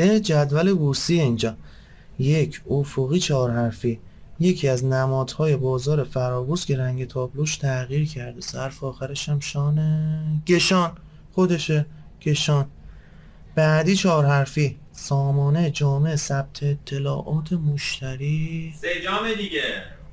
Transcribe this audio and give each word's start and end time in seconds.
جدول 0.00 0.74
بورسی 0.74 1.20
اینجا. 1.20 1.56
یک 2.18 2.60
افقی 2.70 3.18
چهار 3.18 3.50
حرفی. 3.50 4.00
یکی 4.40 4.68
از 4.68 4.84
نمادهای 4.84 5.56
بازار 5.56 6.04
فرابورس 6.04 6.66
که 6.66 6.76
رنگ 6.76 7.06
تابلوش 7.06 7.56
تغییر 7.56 8.08
کرده. 8.08 8.40
صرف 8.40 8.84
آخرش 8.84 9.28
هم 9.28 9.40
شانه. 9.40 10.22
گشان. 10.46 10.92
خودشه. 11.32 11.86
گشان. 12.22 12.66
بعدی 13.54 13.96
چهار 13.96 14.26
حرفی. 14.26 14.76
سامانه 14.92 15.70
جامعه 15.70 16.16
ثبت 16.16 16.62
اطلاعات 16.62 17.52
مشتری. 17.52 18.74
سجام 18.80 19.34
دیگه. 19.36 19.62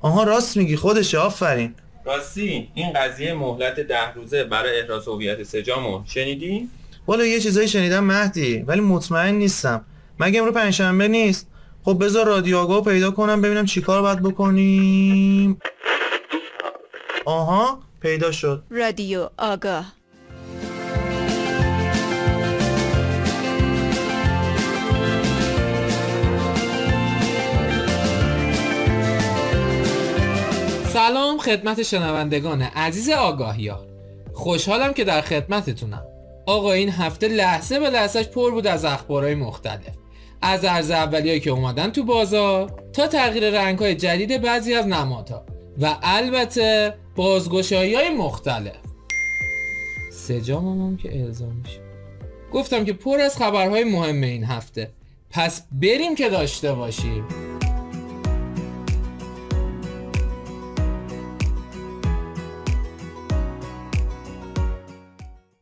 آها 0.00 0.24
راست 0.24 0.56
میگی. 0.56 0.76
خودشه. 0.76 1.18
آفرین. 1.18 1.74
راستی 2.04 2.68
این 2.74 2.92
قضیه 2.92 3.34
مهلت 3.34 3.80
ده 3.80 4.12
روزه 4.14 4.44
برای 4.44 4.80
احراز 4.80 5.08
هویت 5.08 5.42
سجامو. 5.42 6.02
شنیدی؟ 6.04 6.68
والا 7.06 7.24
یه 7.24 7.40
چیزایی 7.40 7.68
شنیدم 7.68 8.04
مهدی 8.04 8.58
ولی 8.58 8.80
مطمئن 8.80 9.34
نیستم. 9.34 9.84
مگه 10.20 10.40
امرو 10.40 10.52
پنجشنبه 10.52 11.08
نیست؟ 11.08 11.46
خب 11.84 12.04
بذار 12.04 12.26
رادیو 12.26 12.80
پیدا 12.80 13.10
کنم 13.10 13.40
ببینم 13.40 13.64
چیکار 13.64 14.02
باید 14.02 14.22
بکنیم. 14.22 15.58
آها 17.24 17.78
پیدا 18.00 18.32
شد. 18.32 18.62
رادیو 18.70 19.28
آگاه 19.38 19.92
سلام 30.92 31.38
خدمت 31.38 31.82
شنوندگان 31.82 32.62
عزیز 32.62 33.10
آگاهیار. 33.10 33.86
خوشحالم 34.32 34.92
که 34.92 35.04
در 35.04 35.20
خدمتتونم. 35.20 36.15
آقا 36.46 36.72
این 36.72 36.90
هفته 36.90 37.28
لحظه 37.28 37.80
به 37.80 37.90
لحظهش 37.90 38.26
پر 38.26 38.50
بود 38.50 38.66
از 38.66 38.84
اخبارهای 38.84 39.34
مختلف. 39.34 39.94
از 40.42 40.64
ارز 40.64 40.90
اولیایی 40.90 41.40
که 41.40 41.50
اومدن 41.50 41.90
تو 41.90 42.04
بازار 42.04 42.72
تا 42.92 43.06
تغییر 43.06 43.50
رنگ 43.50 43.78
های 43.78 43.94
جدید 43.94 44.42
بعضی 44.42 44.74
از 44.74 44.86
نمادها 44.86 45.46
و 45.80 45.96
البته 46.02 46.94
بازگشایی 47.16 47.94
های 47.94 48.10
مختلف 48.10 48.76
سجامم 50.12 50.86
هم 50.86 50.96
که 50.96 51.20
الزام 51.20 51.62
میشه. 51.64 51.80
گفتم 52.52 52.84
که 52.84 52.92
پر 52.92 53.20
از 53.20 53.36
خبرهای 53.36 53.84
مهم 53.84 54.22
این 54.22 54.44
هفته. 54.44 54.90
پس 55.30 55.62
بریم 55.72 56.14
که 56.14 56.28
داشته 56.28 56.72
باشیم. 56.72 57.24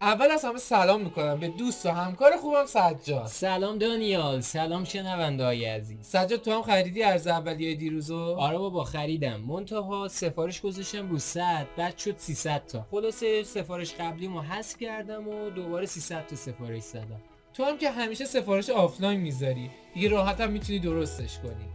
اول 0.04 0.30
از 0.30 0.44
همه 0.44 0.58
سلام 0.58 1.00
می‌کنم 1.00 1.40
به 1.40 1.48
دوست 1.48 1.86
و 1.86 1.90
همکار 1.90 2.36
خوبم 2.36 2.66
سجاد. 2.66 3.26
سلام 3.26 3.78
دانیال 3.78 4.40
سلام 4.40 4.84
شنونده 4.84 5.44
های 5.44 5.64
عزیز. 5.64 6.06
سجاد 6.06 6.40
تو 6.40 6.52
هم 6.52 6.62
خریدی 6.62 7.02
ارز 7.02 7.26
اولیه 7.26 7.74
دیروزو؟ 7.74 8.36
آره 8.38 8.58
بابا 8.58 8.84
خریدم. 8.84 9.40
منتها 9.40 10.08
سفارش 10.08 10.60
گذاشتم 10.60 11.10
رو 11.10 11.18
100 11.18 11.66
بعد 11.76 11.98
شد 11.98 12.14
300 12.18 12.66
تا. 12.66 12.86
خلاصه 12.90 13.42
سفارش 13.42 13.94
قبلیمو 13.94 14.40
حذف 14.40 14.78
کردم 14.78 15.28
و 15.28 15.50
دوباره 15.50 15.86
300 15.86 16.26
تا 16.26 16.36
سفارش 16.36 16.82
زدم. 16.82 17.20
تو 17.54 17.64
هم 17.64 17.78
که 17.78 17.90
همیشه 17.90 18.24
سفارش 18.24 18.70
آفلاین 18.70 19.20
می‌ذاری. 19.20 19.70
دیگه 19.94 20.08
راحت 20.08 20.40
هم 20.40 20.50
می‌تونی 20.50 20.78
درستش 20.78 21.38
کنی. 21.38 21.68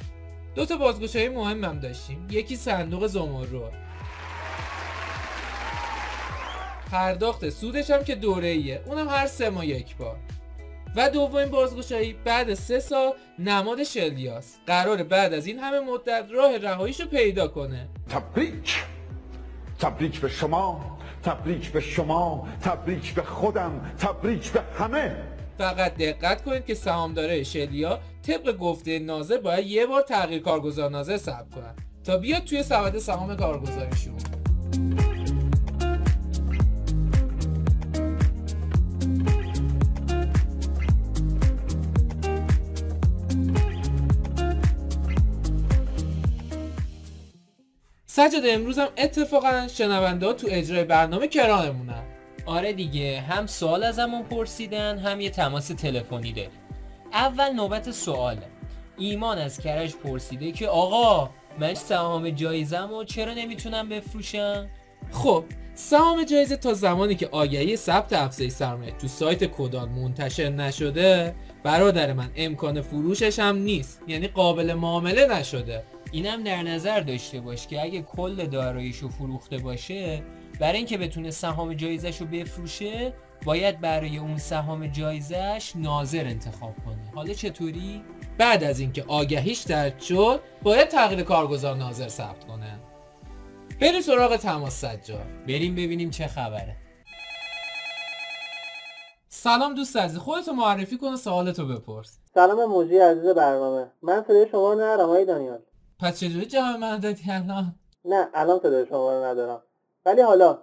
دو 0.55 0.65
تا 0.65 0.77
بازگشایی 0.77 1.29
مهمم 1.29 1.79
داشتیم. 1.79 2.27
یکی 2.31 2.55
صندوق 2.55 3.07
زمرد. 3.07 3.73
پرداخت 6.91 7.49
سودش 7.49 7.89
هم 7.89 8.03
که 8.03 8.15
دوره 8.15 8.47
ایه 8.47 8.81
اونم 8.85 9.09
هر 9.09 9.27
سه 9.27 9.49
ماه 9.49 9.65
یک 9.65 9.97
بار. 9.97 10.17
و 10.95 11.09
دومین 11.09 11.45
بازگشایی 11.45 12.13
بعد 12.13 12.53
سه 12.53 12.79
سال 12.79 13.13
نماد 13.39 13.83
شلیاس 13.83 14.57
قرار 14.67 15.03
بعد 15.03 15.33
از 15.33 15.47
این 15.47 15.59
همه 15.59 15.79
مدت 15.79 16.25
راه 16.31 16.57
رهاییشو 16.57 17.05
پیدا 17.05 17.47
کنه. 17.47 17.89
تبریک. 18.09 18.83
تبریک 19.79 20.19
به 20.19 20.29
شما. 20.29 20.97
تبریک 21.23 21.71
به 21.71 21.79
شما. 21.79 22.47
تبریک 22.63 23.13
به 23.13 23.21
خودم. 23.23 23.91
تبریک 23.99 24.51
به 24.51 24.61
همه. 24.77 25.15
فقط 25.57 25.95
دقت 25.95 26.43
کنید 26.43 26.65
که 26.65 26.73
سهامدارای 26.73 27.45
شلیا 27.45 27.99
طبق 28.27 28.57
گفته 28.57 28.99
ناظر 28.99 29.37
باید 29.37 29.67
یه 29.67 29.85
بار 29.85 30.01
تغییر 30.01 30.41
کارگزار 30.41 30.89
ناظر 30.89 31.17
ثبت 31.17 31.55
کنن. 31.55 31.75
تا 32.03 32.17
بیاد 32.17 32.43
توی 32.43 32.63
سبد 32.63 32.97
سهام 32.97 33.35
کارگزاریشون. 33.35 34.15
سجاد 48.19 48.43
امروز 48.45 48.79
هم 48.79 48.87
اتفاقا 48.97 49.67
شنونده 49.67 50.25
ها 50.25 50.33
تو 50.33 50.47
اجرای 50.51 50.83
برنامه 50.83 51.27
کرانمونن 51.27 52.03
آره 52.45 52.73
دیگه 52.73 53.21
هم 53.21 53.47
سوال 53.47 53.83
ازمون 53.83 54.23
پرسیدن 54.23 54.97
هم 54.97 55.21
یه 55.21 55.29
تماس 55.29 55.67
تلفنی 55.67 56.33
داریم. 56.33 56.51
اول 57.13 57.49
نوبت 57.49 57.91
سواله 57.91 58.47
ایمان 58.97 59.37
از 59.37 59.59
کرج 59.59 59.93
پرسیده 59.93 60.51
که 60.51 60.67
آقا 60.67 61.29
من 61.59 61.73
سهام 61.73 62.29
جایزم 62.29 62.93
و 62.93 63.03
چرا 63.03 63.33
نمی‌تونم 63.33 63.89
بفروشم؟ 63.89 64.69
خب 65.11 65.43
سهام 65.73 66.23
جایزه 66.23 66.57
تا 66.57 66.73
زمانی 66.73 67.15
که 67.15 67.27
آگهی 67.31 67.75
ثبت 67.75 68.13
افزایش 68.13 68.51
سرمایه 68.51 68.91
تو 68.91 69.07
سایت 69.07 69.43
کدال 69.43 69.89
منتشر 69.89 70.49
نشده 70.49 71.35
برادر 71.63 72.13
من 72.13 72.29
امکان 72.35 72.81
فروشش 72.81 73.39
هم 73.39 73.55
نیست. 73.57 74.01
یعنی 74.07 74.27
قابل 74.27 74.73
معامله 74.73 75.25
نشده. 75.25 75.83
اینم 76.11 76.43
در 76.43 76.63
نظر 76.63 76.99
داشته 76.99 77.41
باش 77.41 77.67
که 77.67 77.81
اگه 77.81 78.01
کل 78.01 78.45
داراییشو 78.45 79.09
فروخته 79.09 79.57
باشه 79.57 80.23
برای 80.59 80.77
اینکه 80.77 80.97
بتونه 80.97 81.31
سهام 81.31 81.73
جایزش 81.73 82.21
رو 82.21 82.27
بفروشه 82.27 83.13
باید 83.45 83.81
برای 83.81 84.17
اون 84.17 84.37
سهام 84.37 84.87
جایزش 84.87 85.73
ناظر 85.75 86.25
انتخاب 86.25 86.73
کنه. 86.85 87.11
حالا 87.15 87.33
چطوری؟ 87.33 88.03
بعد 88.37 88.63
از 88.63 88.79
اینکه 88.79 89.03
آگهیش 89.07 89.59
درد 89.59 89.99
شد 89.99 90.39
باید 90.63 90.87
تغییر 90.87 91.23
کارگزار 91.23 91.75
ناظر 91.75 92.07
ثبت 92.07 92.45
کنه. 92.45 92.79
بریم 93.81 94.01
سراغ 94.01 94.35
تماس 94.35 94.85
سجار 94.85 95.25
بریم 95.47 95.75
ببینیم 95.75 96.09
چه 96.09 96.27
خبره. 96.27 96.75
سلام 99.29 99.73
دوست 99.73 99.97
عزیز 99.97 100.17
خودتو 100.17 100.53
معرفی 100.53 100.97
کن 100.97 101.13
و 101.13 101.17
سوالتو 101.17 101.67
بپرس. 101.67 102.19
سلام 102.33 102.65
موجی 102.65 102.97
عزیز 102.97 103.25
برنامه. 103.25 103.91
من 104.01 104.23
صدای 104.23 104.47
شما 104.51 104.73
رو 104.73 104.81
ندارم 104.81 105.25
دانیال. 105.25 105.59
پس 105.99 106.19
چجوری 106.19 106.45
جواب 106.45 106.75
من 106.75 106.99
دادی 106.99 107.31
الان؟ 107.31 107.75
نه 108.05 108.27
الان 108.33 108.59
صدای 108.59 108.85
شما 108.85 109.13
رو 109.13 109.23
ندارم. 109.25 109.61
ولی 110.05 110.21
حالا 110.21 110.59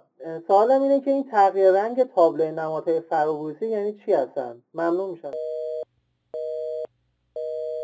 سوالم 0.47 0.81
اینه 0.81 1.01
که 1.01 1.11
این 1.11 1.29
تغییر 1.31 1.71
رنگ 1.71 2.03
تابلوی 2.15 2.51
نمادهای 2.51 3.01
فرابورسی 3.01 3.67
یعنی 3.67 3.93
چی 4.05 4.13
هستن؟ 4.13 4.61
ممنون 4.73 5.09
میشم. 5.09 5.31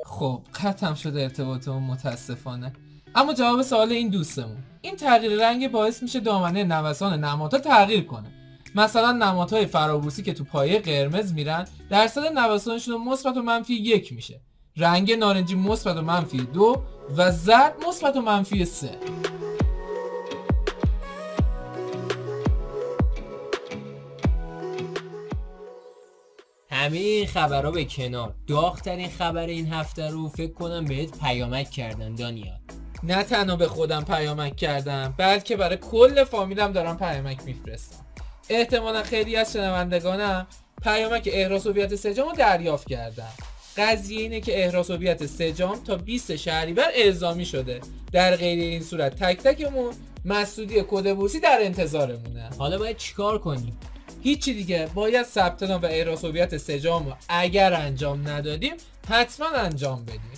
خب 0.05 0.41
ختم 0.53 0.93
شده 0.93 1.21
ارتباطمون 1.21 1.83
متاسفانه. 1.83 2.73
اما 3.15 3.33
جواب 3.33 3.61
سوال 3.61 3.91
این 3.91 4.09
دوستمون. 4.09 4.57
این 4.81 4.95
تغییر 4.95 5.47
رنگ 5.47 5.71
باعث 5.71 6.03
میشه 6.03 6.19
دامنه 6.19 6.63
نوسان 6.63 7.23
نمادها 7.23 7.59
تغییر 7.59 8.05
کنه. 8.05 8.31
مثلا 8.75 9.11
نمادهای 9.11 9.65
فرابورسی 9.65 10.23
که 10.23 10.33
تو 10.33 10.43
پایه 10.43 10.79
قرمز 10.79 11.33
میرن 11.33 11.67
درصد 11.89 12.37
نوسانشون 12.37 13.03
مثبت 13.03 13.37
و 13.37 13.41
منفی 13.41 13.73
یک 13.73 14.13
میشه. 14.13 14.41
رنگ 14.77 15.11
نارنجی 15.11 15.55
مثبت 15.55 15.97
و 15.97 16.01
منفی 16.01 16.37
دو 16.37 16.83
و 17.17 17.31
زرد 17.31 17.75
مثبت 17.87 18.15
و 18.15 18.21
منفی 18.21 18.65
سه. 18.65 18.97
همه 26.69 26.97
این 26.97 27.27
خبرها 27.27 27.71
به 27.71 27.85
کنار. 27.85 28.33
داغترین 28.47 29.09
خبر 29.09 29.45
این 29.47 29.73
هفته 29.73 30.09
رو 30.09 30.29
فکر 30.29 30.53
کنم 30.53 30.85
بهت 30.85 31.19
پیامک 31.19 31.69
کردن 31.69 32.15
دانیال. 32.15 32.59
نه 33.03 33.23
تنها 33.23 33.55
به 33.55 33.67
خودم 33.67 34.03
پیامک 34.03 34.55
کردم 34.55 35.13
بلکه 35.17 35.57
برای 35.57 35.77
کل 35.77 36.23
فامیلم 36.23 36.71
دارم 36.71 36.97
پیامک 36.97 37.37
میفرستم. 37.45 38.05
احتمالا 38.49 39.03
خیلی 39.03 39.35
از 39.35 39.53
شنوندگانم 39.53 40.47
پیامک 40.83 41.29
احراز 41.33 41.67
هویت 41.67 41.95
سجام 41.95 42.29
رو 42.29 42.35
دریافت 42.35 42.89
کردم 42.89 43.33
قضیه 43.77 44.21
اینه 44.21 44.41
که 44.41 44.63
احراز 44.63 44.91
هویت 44.91 45.25
سجام 45.25 45.83
تا 45.83 45.95
20 45.95 46.35
شهریور 46.35 46.87
الزامی 46.95 47.45
شده. 47.45 47.81
در 48.11 48.35
غیر 48.35 48.59
این 48.59 48.83
صورت 48.83 49.23
تک 49.23 49.37
تکمون 49.37 49.93
مسعودی 50.25 50.83
کد 50.87 51.15
بورسی 51.15 51.39
در 51.39 51.57
انتظارمونه. 51.61 52.49
حالا 52.57 52.77
باید 52.77 52.97
چیکار 52.97 53.39
کنیم؟ 53.39 53.77
هیچی 54.23 54.53
دیگه. 54.53 54.89
باید 54.93 55.25
ثبت 55.25 55.63
نام 55.63 55.81
و 55.81 55.85
احراز 55.85 56.25
هویت 56.25 56.57
سجام 56.57 57.05
رو 57.05 57.15
اگر 57.29 57.73
انجام 57.73 58.27
ندادیم 58.27 58.73
حتما 59.09 59.47
انجام 59.47 60.05
بدیم. 60.05 60.31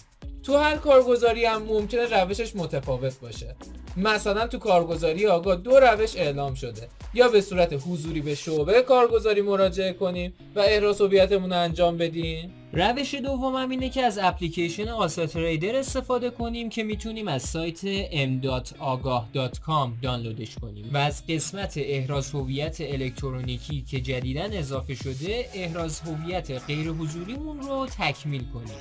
تو 0.46 0.58
هر 0.58 0.78
کارگزاری 0.78 1.46
هم 1.46 1.64
ممکنه 1.64 2.24
روشش 2.24 2.56
متفاوت 2.56 3.20
باشه. 3.20 3.56
مثلا 3.98 4.48
تو 4.48 4.58
کارگزاری 4.58 5.28
آگاه 5.28 5.56
دو 5.56 5.80
روش 5.80 6.16
اعلام 6.16 6.54
شده. 6.54 6.88
یا 7.14 7.28
به 7.28 7.42
صورت 7.42 7.74
حضوری 7.88 8.22
به 8.22 8.36
شعبه 8.36 8.82
کارگزاری 8.82 9.42
مراجعه 9.42 9.94
کنیم 9.94 10.34
و 10.56 10.60
احراز 10.60 11.02
هویتمون 11.02 11.50
رو 11.50 11.60
انجام 11.60 11.98
بدیم. 11.98 12.54
روش 12.74 13.16
دومم 13.16 13.70
اینه 13.70 13.90
که 13.90 14.02
از 14.02 14.20
اپلیکیشن 14.22 14.88
آسا 14.88 15.26
تریدر 15.26 15.76
استفاده 15.76 16.30
کنیم 16.30 16.70
که 16.70 16.84
می‌تونیم 16.84 17.28
از 17.28 17.42
سایت 17.42 18.10
m.agah.com 18.12 19.90
دانلودش 20.02 20.56
کنیم. 20.56 20.90
و 20.94 20.98
از 20.98 21.28
قسمت 21.28 21.74
احراز 21.78 22.32
هویت 22.32 22.78
الکترونیکی 22.80 23.82
که 23.82 24.02
جدیدا 24.02 24.44
اضافه 24.44 24.96
شده 24.96 25.46
احراز 25.54 26.00
هویت 26.00 26.52
غیر 26.68 26.88
حضوریمون 26.88 27.60
رو 27.62 27.88
تکمیل 28.00 28.44
کنیم. 28.54 28.76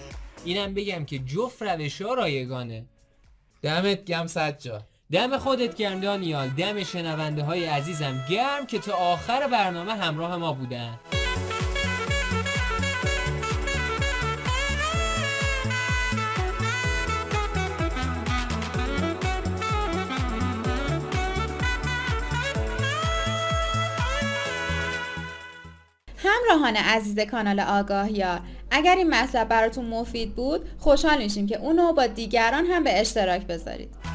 اینم 0.45 0.75
بگم 0.75 1.05
که 1.05 1.19
جفت 1.19 1.63
روش 1.63 2.03
ها 2.03 2.15
رایگانه. 2.15 2.85
دمت 3.63 4.05
گم 4.05 4.27
سجاد. 4.27 4.85
دم 5.13 5.39
خودت 5.39 5.77
گرم 5.77 6.01
دانیال. 6.01 6.49
دم 6.49 6.83
شنونده 6.83 7.43
های 7.43 7.65
عزیزم. 7.65 8.25
گرم 8.31 8.67
که 8.67 8.79
تا 8.79 8.93
آخر 8.93 9.47
برنامه 9.49 9.95
همراه 9.95 10.37
ما 10.37 10.53
بودن. 10.53 10.99
همراهان 26.17 26.77
عزیز 26.77 27.21
کانال 27.21 27.61
آگاه 27.61 28.13
یار 28.13 28.41
اگر 28.77 28.97
این 28.97 29.15
مطلب 29.15 29.49
براتون 29.49 29.85
مفید 29.85 30.35
بود 30.35 30.61
خوشحال 30.79 31.23
میشیم 31.23 31.47
که 31.47 31.61
اونو 31.61 31.93
با 31.93 32.07
دیگران 32.07 32.67
هم 32.67 32.85
به 32.85 33.01
اشتراک 33.01 33.47
بذارید. 33.47 34.14